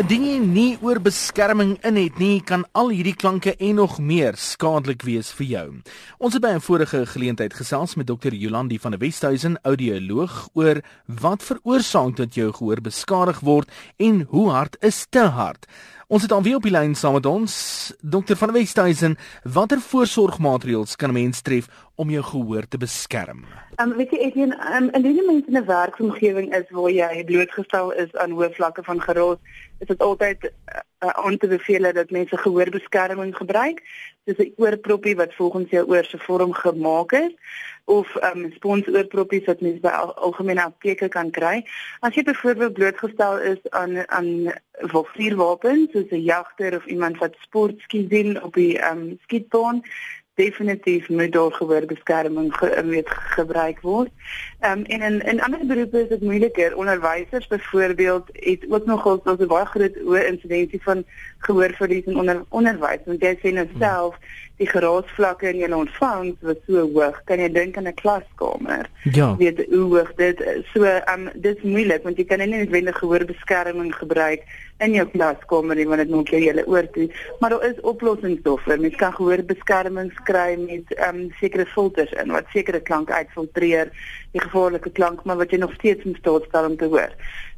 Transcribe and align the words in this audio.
Indien 0.00 0.22
jy 0.24 0.36
nie 0.40 0.78
oor 0.80 0.96
beskerming 1.04 1.74
in 1.84 1.98
het 2.00 2.16
nie, 2.16 2.38
kan 2.40 2.62
al 2.72 2.88
hierdie 2.88 3.12
klanke 3.12 3.52
en 3.60 3.76
nog 3.76 3.98
meer 4.00 4.38
skadelik 4.40 5.04
wees 5.04 5.28
vir 5.36 5.46
jou. 5.50 5.66
Ons 6.16 6.38
het 6.38 6.42
by 6.42 6.54
'n 6.56 6.64
vorige 6.64 7.04
geleentheid 7.06 7.52
gesels 7.52 7.96
met 7.96 8.06
dokter 8.06 8.32
Jolandi 8.32 8.78
van 8.78 8.90
der 8.92 9.00
Westhuizen, 9.00 9.58
audioloog, 9.62 10.48
oor 10.54 10.80
wat 11.04 11.42
veroorsaak 11.42 12.16
dat 12.16 12.34
jou 12.34 12.52
gehoor 12.52 12.80
beskadig 12.80 13.40
word 13.40 13.68
en 13.98 14.26
hoe 14.30 14.50
hard 14.50 14.76
is 14.80 15.06
te 15.10 15.28
hard. 15.28 15.66
Ons 16.10 16.22
het 16.22 16.30
dan 16.30 16.42
weer 16.42 16.56
op 16.58 16.64
die 16.66 16.72
lyn 16.74 16.96
saam 16.98 17.12
met 17.14 17.26
ons 17.26 17.52
dokter 18.02 18.34
van 18.36 18.50
Westhuizen. 18.50 19.12
Watter 19.46 19.78
voorsorgmaatreëls 19.78 20.96
kan 20.96 21.10
'n 21.10 21.12
mens 21.12 21.40
tref 21.40 21.68
om 21.94 22.10
jou 22.10 22.22
gehoor 22.22 22.66
te 22.68 22.78
beskerm? 22.78 23.44
Ehm 23.76 23.90
um, 23.90 23.96
weet 23.96 24.10
jy 24.10 24.18
ek 24.18 24.34
in 24.34 24.52
um, 24.74 24.90
indien 24.90 25.14
jy 25.14 25.26
mens 25.26 25.46
in 25.46 25.56
'n 25.56 25.64
werkomgewing 25.66 26.54
is 26.54 26.66
waar 26.70 26.90
jy 26.90 27.24
blootgestel 27.24 27.92
is 27.92 28.12
aan 28.14 28.30
hoë 28.30 28.50
vlakke 28.54 28.82
van 28.82 29.00
geraas, 29.00 29.38
is 29.78 29.86
dit 29.86 30.02
altyd 30.02 30.44
uh, 30.44 30.80
aan 31.08 31.36
te 31.36 31.46
beveel 31.46 31.92
dat 31.92 32.10
mense 32.10 32.36
gehoorbeskerming 32.36 33.36
gebruik. 33.36 33.78
Dis 34.24 34.38
'n 34.38 34.52
oorproppie 34.56 35.16
wat 35.16 35.34
volgens 35.34 35.70
jou 35.70 35.86
oor 35.86 36.04
se 36.04 36.18
vorm 36.18 36.52
gemaak 36.52 37.12
is 37.12 37.34
of 37.90 38.10
um 38.30 38.46
sponsoorproppies 38.54 39.48
wat 39.50 39.60
mense 39.64 39.82
by 39.82 39.92
al, 40.02 40.14
algemene 40.28 40.62
apteke 40.62 41.08
kan 41.10 41.32
kry. 41.34 41.56
As 42.06 42.14
jy 42.14 42.22
byvoorbeeld 42.28 42.78
blootgestel 42.78 43.40
is 43.52 43.58
aan 43.74 43.98
aan 44.08 44.30
vuurwapens 45.14 45.90
soos 45.92 46.10
'n 46.14 46.22
jagter 46.24 46.76
of 46.76 46.86
iemand 46.86 47.18
wat 47.18 47.34
sportskiet 47.46 48.10
doen 48.10 48.42
op 48.42 48.54
die 48.54 48.78
um 48.90 49.18
skietbaan, 49.26 49.82
definitief 50.34 51.08
moet 51.08 51.32
daar 51.32 51.52
gehoorbeskerming 51.52 52.56
ge, 52.56 52.84
weet 52.86 53.08
gebruik 53.08 53.80
word. 53.80 54.10
Ehm 54.60 54.78
um, 54.78 54.84
en 54.84 55.02
in 55.08 55.20
in 55.32 55.42
ander 55.42 55.66
beroepe 55.66 56.02
is 56.02 56.08
dit 56.08 56.22
moeiliker. 56.22 56.76
Onderwysers 56.76 57.46
byvoorbeeld 57.46 58.26
het 58.32 58.64
ook 58.68 58.86
nogal 58.86 59.20
so 59.24 59.36
'n 59.38 59.46
baie 59.46 59.66
groot 59.66 59.96
hoë 60.06 60.26
insidensie 60.32 60.82
van 60.82 61.04
gehoorverlies 61.38 62.04
in 62.04 62.16
onder, 62.16 62.44
onderwys. 62.48 63.04
Want 63.04 63.22
jy 63.22 63.34
sê 63.42 63.52
nou 63.52 63.66
hmm. 63.66 63.78
Die 64.60 64.68
geraasvlakke 64.68 65.48
in 65.48 65.62
jou 65.62 65.70
ontvangs 65.78 66.40
was 66.44 66.58
so 66.66 66.82
hoog. 66.92 67.20
Kan 67.28 67.40
jy 67.40 67.48
dink 67.52 67.78
aan 67.80 67.88
'n 67.88 67.96
klaskamer? 67.96 68.88
Ja. 69.04 69.36
Weet 69.36 69.64
hoe 69.70 69.86
hoog 69.94 70.12
dit. 70.16 70.42
So 70.72 70.84
ehm 70.84 71.28
um, 71.28 71.30
dis 71.34 71.62
moeilik 71.62 72.02
want 72.04 72.18
jy 72.18 72.24
kan 72.24 72.38
nie 72.38 72.50
noodwendig 72.50 72.98
gehoorbeskerming 72.98 73.94
gebruik 73.94 74.44
in 74.84 74.92
jou 74.92 75.06
klaskamer 75.08 75.76
nie 75.76 75.88
want 75.88 76.00
dit 76.04 76.10
maak 76.10 76.28
jou 76.28 76.40
hele 76.40 76.66
oor 76.66 76.90
toe. 76.92 77.08
Maar 77.40 77.50
daar 77.50 77.64
is 77.70 77.80
oplossings 77.80 78.42
daarvoor. 78.42 78.80
Mens 78.80 78.96
kan 78.96 79.12
gehoorbeskerming 79.12 80.12
kry 80.24 80.56
met 80.60 80.94
ehm 80.96 81.16
um, 81.16 81.32
sekere 81.40 81.66
filters 81.66 82.12
in 82.12 82.30
wat 82.30 82.52
sekere 82.52 82.80
klanke 82.80 83.12
uitfiltreer 83.12 83.88
die 84.32 84.40
gevaarlike 84.40 84.90
klank 84.90 85.24
maar 85.24 85.36
wat 85.36 85.50
jy 85.50 85.58
nog 85.58 85.72
steeds 85.72 86.04
in 86.04 86.16
staat 86.20 86.44
stel 86.48 86.64
om 86.64 86.76
te 86.76 86.84
hoor. 86.84 87.12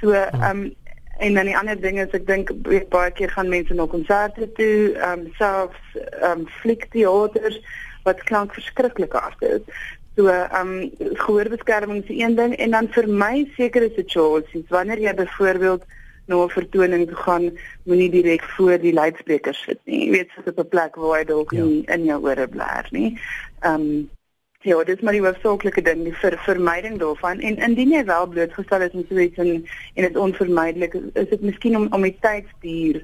So 0.00 0.12
ehm 0.12 0.42
um, 0.50 0.74
en 1.18 1.34
dan 1.34 1.46
die 1.46 1.58
ander 1.58 1.80
ding 1.80 1.98
is 1.98 2.14
ek 2.14 2.26
dink 2.26 2.50
baie 2.90 3.10
keer 3.10 3.30
gaan 3.30 3.48
mense 3.48 3.74
na 3.74 3.86
konserte 3.86 4.46
toe, 4.54 4.94
ehm 4.94 5.26
um, 5.26 5.32
selfs 5.38 5.83
ehm 6.20 6.40
um, 6.40 6.48
fliekteaters 6.60 7.60
wat 8.04 8.22
klank 8.22 8.54
verskriklik 8.54 9.12
hard 9.12 9.42
is. 9.42 9.60
So 10.16 10.26
ehm 10.26 10.72
um, 10.72 10.90
gehoorbeskerming 11.24 12.02
is 12.04 12.16
een 12.16 12.34
ding 12.36 12.56
en 12.56 12.70
dan 12.70 12.88
vir 12.88 13.08
my 13.08 13.48
sekere 13.56 13.90
situasies 13.96 14.68
wanneer 14.68 14.98
jy 14.98 15.14
byvoorbeeld 15.14 15.84
na 16.26 16.44
'n 16.44 16.48
vertoning 16.48 17.06
toe 17.08 17.16
gaan, 17.16 17.58
moenie 17.84 18.10
direk 18.10 18.42
voor 18.56 18.78
die 18.78 18.92
luidsprekers 18.92 19.62
sit 19.62 19.80
nie. 19.84 20.04
Jy 20.04 20.10
weet, 20.10 20.30
sit 20.34 20.48
op 20.48 20.58
'n 20.58 20.68
plek 20.68 20.94
waar 20.96 21.18
hy 21.18 21.24
dalk 21.24 21.52
ja. 21.52 21.64
nie 21.64 21.82
in 21.86 22.04
jou 22.04 22.22
ore 22.22 22.48
blaar 22.48 22.86
nie. 22.90 23.18
Ehm 23.60 23.80
um, 23.80 24.10
Ja, 24.64 24.84
dit 24.84 24.96
is 24.96 25.02
maar 25.04 25.12
die 25.12 25.20
hoofsaaklike 25.20 25.82
ding, 25.84 26.04
die 26.06 26.14
ver, 26.16 26.38
vermyding 26.40 26.94
daarvan. 26.98 27.40
En 27.40 27.56
indien 27.56 27.90
jy 27.92 28.04
wel 28.04 28.26
blootgestel 28.26 28.80
is 28.80 28.94
aan 28.94 29.04
so 29.08 29.18
iets 29.20 29.36
en 29.36 29.50
en 29.94 30.02
dit 30.06 30.16
onvermydelik 30.16 30.94
is, 30.94 31.02
is 31.12 31.28
dit 31.28 31.40
miskien 31.40 31.76
om 31.76 31.86
om 31.92 32.02
die 32.02 32.16
tydsduur 32.20 33.02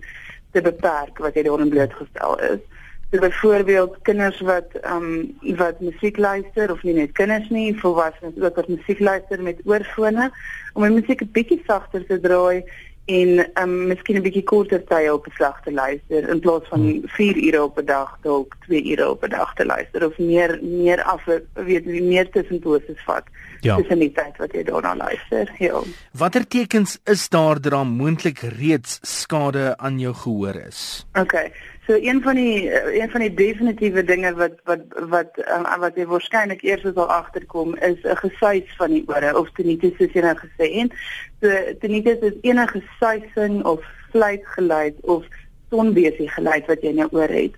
te 0.53 0.62
beperk 0.65 1.19
wat 1.19 1.37
jy 1.37 1.43
daarin 1.43 1.69
blootgestel 1.69 2.38
is. 2.41 2.62
So 3.10 3.19
byvoorbeeld 3.19 3.97
kinders 4.03 4.41
wat 4.41 4.76
ehm 4.81 5.03
um, 5.43 5.56
wat 5.56 5.81
musiek 5.81 6.16
luister 6.16 6.71
of 6.72 6.82
nie 6.82 6.94
net 6.94 7.12
kinders 7.12 7.48
nie, 7.48 7.78
volwassenes 7.78 8.38
ook 8.43 8.56
wat 8.56 8.69
musiek 8.69 9.00
luister 9.00 9.43
met 9.43 9.59
oorfone 9.65 10.31
om 10.72 10.82
die 10.82 11.00
musiek 11.00 11.22
'n 11.22 11.31
bietjie 11.32 11.62
sagter 11.66 12.06
te 12.06 12.20
draai 12.20 12.65
en 13.10 13.50
um 13.62 13.87
miskien 13.87 14.16
'n 14.16 14.22
bietjie 14.22 14.44
korter 14.44 14.84
tye 14.84 15.12
op 15.12 15.26
'n 15.26 15.34
slag 15.34 15.62
te 15.62 15.72
luister 15.72 16.28
in 16.28 16.41
plaas 16.41 16.62
van 16.69 17.03
4 17.06 17.34
hmm. 17.34 17.47
ure 17.47 17.62
op 17.62 17.78
'n 17.78 17.84
dag 17.84 18.19
dalk 18.22 18.54
2 18.66 18.84
ure 18.93 19.10
op 19.10 19.25
'n 19.25 19.28
dag 19.28 19.54
te 19.54 19.66
luister 19.66 20.06
of 20.06 20.19
meer 20.19 20.59
meer 20.62 21.03
af 21.03 21.25
weet 21.54 21.84
wie 21.84 22.03
meer 22.03 22.31
tussentoses 22.31 23.03
vat 23.04 23.25
ja. 23.60 23.76
tussen 23.76 23.99
die 23.99 24.12
tyd 24.12 24.37
wat 24.37 24.53
jy 24.53 24.62
daarna 24.62 24.94
luister. 24.97 25.53
Ja. 25.59 25.82
Watter 26.12 26.47
tekens 26.47 26.99
is 27.04 27.28
daar 27.28 27.60
dat 27.60 27.72
daar 27.72 27.87
moontlik 27.87 28.38
reeds 28.38 28.99
skade 29.03 29.76
aan 29.76 29.99
jou 29.99 30.15
gehoor 30.15 30.54
is? 30.54 31.06
Okay. 31.12 31.53
So 31.86 31.96
een 31.96 32.22
van 32.22 32.34
die 32.34 32.70
een 33.00 33.10
van 33.10 33.20
die 33.20 33.34
definitiewe 33.34 34.04
dinge 34.04 34.34
wat 34.34 34.52
wat 34.64 34.80
wat 35.08 35.38
um, 35.48 35.64
wat 35.80 35.96
jy 35.96 36.04
waarskynlik 36.06 36.62
eers 36.62 36.82
sal 36.82 37.08
agterkom 37.08 37.74
is 37.76 38.02
'n 38.04 38.16
gesuis 38.16 38.74
van 38.76 38.91
die 38.91 39.04
ore 39.06 39.38
of 39.38 39.48
tinnitus 39.56 39.96
soos 39.96 40.12
jy 40.12 40.20
nou 40.20 40.36
gesê 40.36 40.69
het. 40.74 40.92
So 41.40 41.48
tinnitus 41.80 42.19
is 42.19 42.36
enige 42.42 42.82
suising 42.98 43.64
of 43.64 43.80
fluitgeluid 44.10 44.94
of 45.00 45.24
sonbesie 45.70 46.28
geluid 46.28 46.66
wat 46.66 46.82
jy 46.82 46.88
in 46.88 47.02
jou 47.02 47.08
oor 47.10 47.32
het. 47.32 47.54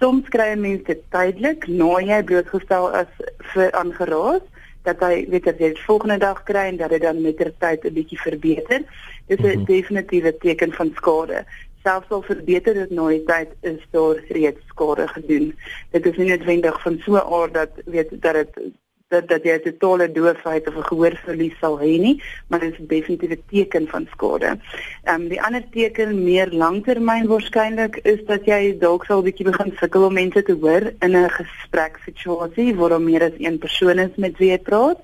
Soms 0.00 0.28
kry 0.28 0.54
mense 0.58 0.98
tydelik 1.08 1.68
na 1.68 2.00
jy 2.00 2.22
blootgestel 2.22 2.90
is 3.04 3.12
vir 3.54 3.72
aangeraas 3.72 4.42
dat 4.82 5.00
hy 5.00 5.26
weet 5.28 5.44
dat 5.44 5.58
jy 5.58 5.72
die 5.72 5.86
volgende 5.86 6.18
dag 6.18 6.42
kry 6.42 6.66
en 6.72 6.76
dat 6.76 6.90
dit 6.90 7.02
dan 7.02 7.22
met 7.22 7.36
ter 7.36 7.52
tyd 7.58 7.84
'n 7.84 7.94
bietjie 7.94 8.20
verbeter. 8.20 8.82
Dis 9.26 9.38
'n 9.38 9.46
mm 9.46 9.52
-hmm. 9.52 9.64
definitiewe 9.64 10.36
teken 10.36 10.72
van 10.72 10.90
skade 10.94 11.44
selfs 11.82 12.10
al 12.10 12.22
verbeter 12.22 12.74
dit 12.74 12.90
nou 12.90 13.08
die 13.10 13.24
tyd 13.24 13.54
is 13.60 13.80
daar 13.90 14.20
reeds 14.28 14.66
skade 14.72 15.08
gedoen. 15.08 15.54
Dit 15.90 16.06
is 16.06 16.16
nie 16.16 16.28
noodwendig 16.28 16.82
van 16.82 17.00
so 17.04 17.16
'n 17.16 17.32
aard 17.40 17.54
dat 17.54 17.70
weet 17.86 18.10
dat 18.10 18.34
dit 18.34 18.72
dat 19.10 19.28
dat 19.28 19.42
jy 19.42 19.54
'n 19.58 19.62
totale 19.62 20.12
doofheid 20.12 20.68
of 20.68 20.76
'n 20.76 20.90
gehoorverlies 20.90 21.58
sal 21.60 21.78
hê 21.80 21.98
nie, 21.98 22.22
maar 22.48 22.60
dit 22.60 22.72
is 22.72 22.86
definitief 22.86 23.30
'n 23.30 23.42
teken 23.50 23.86
van 23.88 24.06
skade. 24.12 24.58
Ehm 25.04 25.20
um, 25.20 25.28
die 25.28 25.42
ander 25.42 25.64
teken 25.70 26.24
meer 26.24 26.48
langtermyn 26.52 27.26
waarskynlik 27.26 27.96
is 27.96 28.20
dat 28.26 28.44
jy 28.44 28.78
dalk 28.78 29.04
sal 29.04 29.22
bietjie 29.22 29.50
begin 29.50 29.72
sukkel 29.80 30.04
om 30.04 30.12
mense 30.12 30.42
te 30.42 30.56
hoor 30.60 30.92
in 31.00 31.16
'n 31.16 31.30
gespreksituasie 31.30 32.74
waar 32.74 32.88
daar 32.88 33.00
meer 33.00 33.22
as 33.22 33.38
een 33.38 33.58
persoon 33.58 33.98
is 33.98 34.14
met 34.16 34.38
wie 34.38 34.50
jy 34.50 34.58
praat 34.58 35.00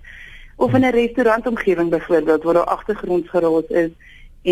of 0.56 0.74
in 0.74 0.84
'n 0.84 0.90
restaurantomgewing 0.90 1.90
byvoorbeeld 1.90 2.42
waar 2.42 2.54
daar 2.54 2.72
agtergrondgeraas 2.76 3.68
is 3.68 3.90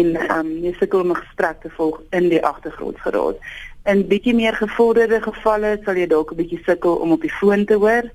en 0.00 0.16
ehm 0.16 0.38
um, 0.38 0.50
jy 0.64 0.72
sukkel 0.78 1.00
om 1.04 1.12
'n 1.12 1.22
gesprek 1.22 1.60
te 1.60 1.70
volg 1.76 2.00
in 2.10 2.28
die 2.28 2.42
agtergrond 2.44 2.98
geraak. 2.98 3.36
In 3.84 4.06
bietjie 4.08 4.34
meer 4.34 4.56
gevorderde 4.56 5.20
gevalle 5.22 5.78
sal 5.84 5.96
jy 5.96 6.06
dalk 6.06 6.32
'n 6.32 6.40
bietjie 6.42 6.62
sukkel 6.66 6.94
om 7.04 7.12
op 7.12 7.20
die 7.20 7.36
foon 7.40 7.64
te 7.64 7.74
hoor. 7.74 8.10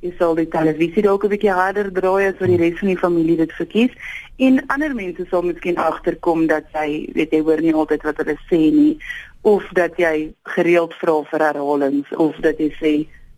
Jy 0.00 0.12
sal 0.18 0.34
die 0.34 0.48
televisie 0.48 1.02
dalk 1.02 1.24
'n 1.24 1.32
bietjie 1.34 1.50
harder 1.50 1.92
draai 1.92 2.26
as 2.26 2.38
wat 2.38 2.48
die 2.48 2.62
res 2.62 2.78
van 2.78 2.88
die 2.88 3.02
familie 3.06 3.36
dit 3.36 3.52
verkies. 3.52 3.90
En 4.36 4.66
ander 4.66 4.94
mense 4.94 5.26
sal 5.30 5.42
miskien 5.42 5.76
agterkom 5.76 6.46
dat 6.46 6.64
jy 6.72 7.10
weet 7.14 7.30
jy 7.30 7.40
hoor 7.40 7.60
nie 7.60 7.74
altyd 7.74 8.02
wat 8.02 8.16
hulle 8.16 8.36
sê 8.50 8.60
nie 8.72 8.98
of 9.42 9.64
dat 9.72 9.96
jy 9.96 10.32
gereeld 10.42 10.94
vra 10.94 11.22
vir 11.30 11.40
herhalings 11.40 12.16
of 12.16 12.36
dat 12.36 12.58
jy 12.58 12.70
sê 12.80 12.92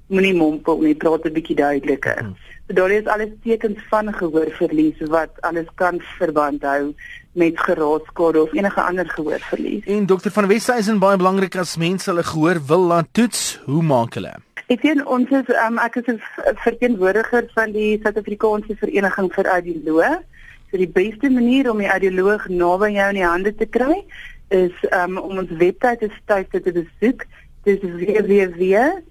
moenie 0.07 0.35
mompel 0.35 0.81
nie, 0.81 0.95
praat 0.95 1.25
'n 1.27 1.33
bietjie 1.33 1.57
duideliker. 1.57 2.19
Hmm. 2.19 2.37
So 2.67 2.75
daar 2.75 2.91
is 2.91 3.07
alles 3.07 3.31
tekens 3.43 3.79
van 3.91 4.13
gehoorverlies 4.15 4.99
wat 5.09 5.31
alles 5.41 5.67
kan 5.75 6.01
verband 6.19 6.63
hou 6.63 6.95
met 7.33 7.61
geraaskade 7.61 8.43
of 8.43 8.53
enige 8.53 8.81
ander 8.81 9.09
gehoorverlies. 9.09 9.85
En 9.85 10.07
dokter 10.07 10.31
van 10.31 10.47
Westhuizen 10.47 10.95
is 10.95 11.01
baie 11.01 11.17
belangrik 11.17 11.57
as 11.57 11.77
mense 11.77 12.11
hulle 12.11 12.23
gehoor 12.23 12.61
wil 12.67 12.87
laat 12.87 13.09
toets, 13.13 13.61
hoe 13.65 13.83
maak 13.83 14.15
hulle? 14.15 14.35
Ek 14.67 14.81
sien 14.81 15.07
ons 15.07 15.31
is 15.31 15.51
um, 15.67 15.79
ek 15.79 15.97
is 15.97 16.07
'n 16.07 16.21
verteenwoordiger 16.65 17.51
van 17.55 17.73
die 17.73 18.01
Suid-Afrikaanse 18.03 18.77
Vereniging 18.77 19.33
vir 19.35 19.47
Audioloë. 19.47 20.23
So 20.71 20.77
die 20.77 20.89
beste 20.89 21.31
manier 21.31 21.71
om 21.71 21.79
die 21.79 21.91
audioloog 21.91 22.49
naby 22.49 22.91
jou 22.99 23.09
in 23.09 23.15
die 23.15 23.27
hande 23.27 23.55
te 23.55 23.67
kry 23.67 24.05
is 24.49 24.75
um, 24.91 25.19
om 25.19 25.39
ons 25.39 25.51
webwerf 25.51 25.99
te 25.99 26.61
te 26.61 26.73
besoek. 26.73 27.27
Dit 27.63 27.83
is 27.83 27.95
www 27.95 29.03